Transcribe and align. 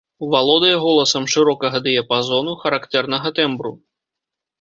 Валодае 0.35 0.77
голасам 0.85 1.27
шырокага 1.33 1.81
дыяпазону, 1.87 2.51
характэрнага 2.65 3.29
тэмбру. 3.41 3.73